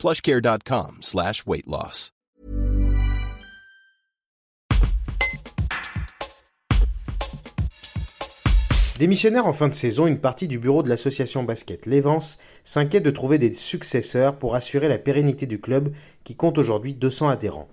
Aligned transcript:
plushcare.com. 0.00 1.00
Démissionnaire 8.98 9.46
en 9.46 9.52
fin 9.52 9.68
de 9.68 9.74
saison, 9.74 10.06
une 10.06 10.18
partie 10.18 10.48
du 10.48 10.58
bureau 10.58 10.82
de 10.82 10.88
l'association 10.88 11.42
basket 11.42 11.84
Lévance 11.84 12.38
s'inquiète 12.64 13.02
de 13.02 13.10
trouver 13.10 13.36
des 13.36 13.52
successeurs 13.52 14.36
pour 14.36 14.54
assurer 14.54 14.88
la 14.88 14.96
pérennité 14.96 15.44
du 15.44 15.60
club 15.60 15.92
qui 16.24 16.34
compte 16.34 16.56
aujourd'hui 16.56 16.94
200 16.94 17.28
adhérents. 17.28 17.68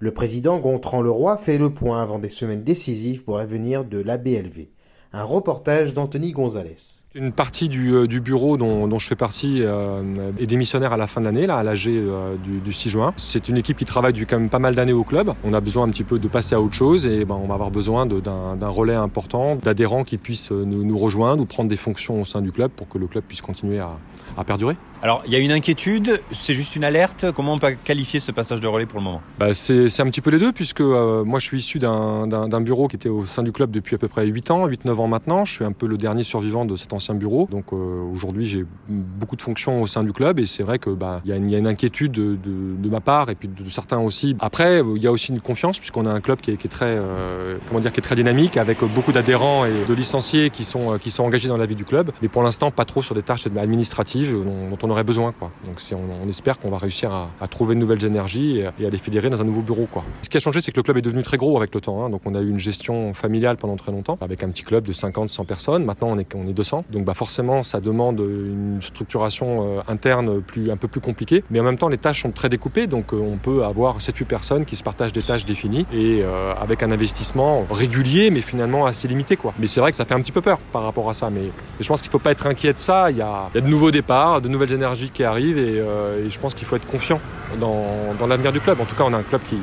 Le 0.00 0.12
président 0.12 0.58
Gontran 0.58 1.00
Leroy 1.00 1.36
fait 1.36 1.58
le 1.58 1.72
point 1.72 2.02
avant 2.02 2.18
des 2.18 2.28
semaines 2.28 2.64
décisives 2.64 3.22
pour 3.22 3.38
l'avenir 3.38 3.84
de 3.84 3.98
l'ABLV. 3.98 4.66
Un 5.14 5.22
reportage 5.22 5.94
d'Anthony 5.94 6.32
Gonzalez. 6.32 6.76
Une 7.14 7.32
partie 7.32 7.70
du, 7.70 7.94
euh, 7.94 8.06
du 8.06 8.20
bureau 8.20 8.58
dont, 8.58 8.86
dont, 8.86 8.98
je 8.98 9.06
fais 9.06 9.16
partie 9.16 9.62
euh, 9.62 10.32
est 10.38 10.46
démissionnaire 10.46 10.92
à 10.92 10.98
la 10.98 11.06
fin 11.06 11.22
de 11.22 11.24
l'année, 11.24 11.46
là, 11.46 11.56
à 11.56 11.62
l'AG 11.62 11.86
euh, 11.86 12.36
du, 12.36 12.58
du, 12.58 12.72
6 12.74 12.90
juin. 12.90 13.14
C'est 13.16 13.48
une 13.48 13.56
équipe 13.56 13.78
qui 13.78 13.86
travaille 13.86 14.12
depuis 14.12 14.26
quand 14.26 14.38
même 14.38 14.50
pas 14.50 14.58
mal 14.58 14.74
d'années 14.74 14.92
au 14.92 15.04
club. 15.04 15.32
On 15.44 15.54
a 15.54 15.60
besoin 15.60 15.84
un 15.84 15.88
petit 15.88 16.04
peu 16.04 16.18
de 16.18 16.28
passer 16.28 16.54
à 16.54 16.60
autre 16.60 16.74
chose 16.74 17.06
et 17.06 17.24
ben, 17.24 17.40
on 17.42 17.46
va 17.46 17.54
avoir 17.54 17.70
besoin 17.70 18.04
d'un 18.04 18.68
relais 18.68 18.94
important, 18.94 19.56
d'adhérents 19.56 20.04
qui 20.04 20.18
puissent 20.18 20.50
nous, 20.50 20.84
nous, 20.84 20.98
rejoindre 20.98 21.42
ou 21.42 21.46
prendre 21.46 21.70
des 21.70 21.76
fonctions 21.76 22.20
au 22.20 22.26
sein 22.26 22.42
du 22.42 22.52
club 22.52 22.70
pour 22.70 22.86
que 22.86 22.98
le 22.98 23.06
club 23.06 23.24
puisse 23.24 23.40
continuer 23.40 23.78
à, 23.78 23.92
à 24.36 24.44
perdurer. 24.44 24.76
Alors, 25.00 25.22
il 25.26 25.32
y 25.32 25.36
a 25.36 25.38
une 25.38 25.52
inquiétude, 25.52 26.20
c'est 26.32 26.54
juste 26.54 26.74
une 26.74 26.82
alerte. 26.82 27.26
Comment 27.34 27.54
on 27.54 27.58
peut 27.58 27.76
qualifier 27.84 28.18
ce 28.18 28.32
passage 28.32 28.60
de 28.60 28.66
relais 28.66 28.86
pour 28.86 28.98
le 28.98 29.04
moment? 29.04 29.22
Bah, 29.38 29.54
C'est 29.54 30.00
un 30.00 30.06
petit 30.06 30.20
peu 30.20 30.30
les 30.30 30.40
deux, 30.40 30.52
puisque 30.52 30.80
euh, 30.80 31.22
moi 31.22 31.38
je 31.38 31.46
suis 31.46 31.58
issu 31.58 31.78
d'un 31.78 32.60
bureau 32.60 32.88
qui 32.88 32.96
était 32.96 33.08
au 33.08 33.24
sein 33.24 33.44
du 33.44 33.52
club 33.52 33.70
depuis 33.70 33.94
à 33.94 33.98
peu 33.98 34.08
près 34.08 34.26
8 34.26 34.50
ans, 34.50 34.66
8-9 34.66 34.97
maintenant. 35.06 35.44
Je 35.44 35.52
suis 35.52 35.64
un 35.64 35.72
peu 35.72 35.86
le 35.86 35.98
dernier 35.98 36.24
survivant 36.24 36.64
de 36.64 36.76
cet 36.76 36.92
ancien 36.92 37.14
bureau. 37.14 37.48
Donc 37.50 37.72
euh, 37.72 38.02
aujourd'hui 38.12 38.46
j'ai 38.46 38.64
beaucoup 38.88 39.36
de 39.36 39.42
fonctions 39.42 39.82
au 39.82 39.86
sein 39.86 40.02
du 40.02 40.12
club 40.12 40.38
et 40.38 40.46
c'est 40.46 40.62
vrai 40.62 40.78
qu'il 40.78 40.94
bah, 40.94 41.20
y, 41.24 41.32
a 41.32 41.36
une, 41.36 41.66
inquiétude 41.66 42.12
de, 42.12 42.88
ma 42.88 43.00
part 43.00 43.30
et 43.30 43.34
puis 43.34 43.48
de, 43.48 43.70
certains 43.70 43.98
aussi. 43.98 44.36
Après, 44.40 44.80
il 44.96 45.02
y 45.02 45.06
a 45.06 45.12
aussi 45.12 45.32
une 45.32 45.40
confiance, 45.40 45.78
puisqu'on 45.78 46.06
a 46.06 46.10
un 46.10 46.20
club 46.20 46.40
qui 46.40 46.50
est, 46.50 46.68
très, 46.68 46.86
euh, 46.98 47.58
comment 47.68 47.80
dire, 47.80 47.92
qui 47.92 48.00
est 48.00 48.02
très 48.02 48.16
dynamique, 48.16 48.56
avec 48.56 48.78
beaucoup 48.94 49.12
d'adhérents 49.12 49.64
et 49.64 49.84
de 49.86 49.94
licenciés 49.94 50.50
qui 50.50 50.64
sont, 50.64 50.98
qui 50.98 51.10
sont 51.10 51.24
engagés 51.24 51.48
dans 51.48 51.56
la 51.56 51.66
vie 51.66 51.74
du 51.74 51.84
club. 51.84 52.10
Mais 52.22 52.28
pour 52.28 52.42
l'instant, 52.42 52.70
pas 52.70 52.84
trop 52.84 53.02
sur 53.02 53.14
des 53.14 53.22
tâches 53.22 53.46
administratives 53.46 54.32
dont, 54.32 54.78
on 54.82 54.90
aurait 54.90 55.04
besoin. 55.04 55.32
Quoi. 55.32 55.50
Donc 55.66 55.80
on, 55.92 56.28
espère 56.28 56.58
qu'on 56.58 56.70
va 56.70 56.78
réussir 56.78 57.12
à, 57.12 57.48
trouver 57.48 57.74
de 57.74 57.80
nouvelles 57.80 58.04
énergies 58.04 58.58
et, 58.58 58.68
et, 58.80 58.86
à 58.86 58.90
les 58.90 58.98
fédérer 58.98 59.30
dans 59.30 59.40
un 59.40 59.44
nouveau 59.44 59.62
bureau. 59.62 59.86
Quoi. 59.90 60.04
Ce 60.22 60.28
qui 60.28 60.36
a 60.36 60.40
changé, 60.40 60.60
c'est 60.60 60.72
que 60.72 60.76
le 60.78 60.82
club 60.82 60.96
est 60.96 61.02
devenu 61.02 61.22
très 61.22 61.36
gros 61.36 61.56
avec 61.56 61.74
le 61.74 61.80
temps. 61.80 62.04
Hein. 62.04 62.10
Donc 62.10 62.22
on 62.24 62.34
a 62.34 62.40
eu 62.40 62.48
une 62.48 62.58
gestion 62.58 63.14
familiale 63.14 63.56
pendant 63.56 63.76
très 63.76 63.92
longtemps, 63.92 64.18
avec 64.20 64.42
un 64.42 64.48
petit 64.48 64.62
club 64.62 64.87
de 64.88 64.92
50, 64.92 65.28
100 65.28 65.44
personnes. 65.44 65.84
Maintenant 65.84 66.08
on 66.10 66.18
est, 66.18 66.34
on 66.34 66.46
est 66.48 66.52
200. 66.52 66.84
Donc 66.90 67.04
bah, 67.04 67.14
forcément, 67.14 67.62
ça 67.62 67.80
demande 67.80 68.18
une 68.20 68.80
structuration 68.80 69.78
euh, 69.78 69.80
interne 69.88 70.40
plus, 70.40 70.70
un 70.70 70.76
peu 70.76 70.88
plus 70.88 71.00
compliquée. 71.00 71.44
Mais 71.50 71.60
en 71.60 71.62
même 71.62 71.78
temps, 71.78 71.88
les 71.88 71.98
tâches 71.98 72.22
sont 72.22 72.32
très 72.32 72.48
découpées. 72.48 72.86
Donc 72.86 73.12
euh, 73.12 73.16
on 73.16 73.36
peut 73.36 73.64
avoir 73.64 73.98
7-8 73.98 74.24
personnes 74.24 74.64
qui 74.64 74.76
se 74.76 74.82
partagent 74.82 75.12
des 75.12 75.22
tâches 75.22 75.44
définies 75.44 75.86
et 75.92 76.22
euh, 76.22 76.54
avec 76.54 76.82
un 76.82 76.90
investissement 76.90 77.66
régulier, 77.70 78.30
mais 78.30 78.40
finalement 78.40 78.86
assez 78.86 79.06
limité. 79.06 79.36
Quoi. 79.36 79.54
Mais 79.58 79.66
c'est 79.66 79.80
vrai 79.80 79.90
que 79.90 79.96
ça 79.96 80.04
fait 80.04 80.14
un 80.14 80.20
petit 80.20 80.32
peu 80.32 80.40
peur 80.40 80.58
par 80.72 80.82
rapport 80.82 81.08
à 81.08 81.14
ça. 81.14 81.30
Mais, 81.30 81.52
je 81.78 81.86
pense 81.86 82.00
qu'il 82.00 82.08
ne 82.08 82.12
faut 82.12 82.18
pas 82.18 82.32
être 82.32 82.46
inquiet 82.46 82.72
de 82.72 82.78
ça. 82.78 83.10
Il 83.10 83.18
y, 83.18 83.22
a, 83.22 83.48
il 83.54 83.56
y 83.56 83.58
a 83.58 83.60
de 83.60 83.68
nouveaux 83.68 83.90
départs, 83.90 84.40
de 84.40 84.48
nouvelles 84.48 84.72
énergies 84.72 85.10
qui 85.10 85.24
arrivent 85.24 85.58
et, 85.58 85.82
je 86.28 86.38
pense 86.38 86.54
qu'il 86.54 86.66
faut 86.66 86.76
être 86.76 86.86
confiant 86.86 87.20
dans, 87.60 88.14
dans 88.18 88.26
l'avenir 88.26 88.52
du 88.52 88.60
club. 88.60 88.80
En 88.80 88.84
tout 88.84 88.94
cas, 88.94 89.04
on 89.06 89.12
a 89.12 89.18
un 89.18 89.22
club 89.22 89.40
qui, 89.48 89.58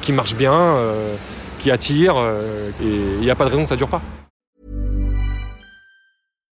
qui 0.00 0.12
marche 0.12 0.34
bien, 0.34 0.76
qui 1.58 1.70
attire 1.70 2.16
et 2.82 2.84
il 2.84 3.20
n'y 3.20 3.30
a 3.30 3.34
pas 3.34 3.44
de 3.44 3.50
raison 3.50 3.62
que 3.62 3.68
ça 3.68 3.74
ne 3.74 3.78
dure 3.78 3.88
pas. 3.88 4.02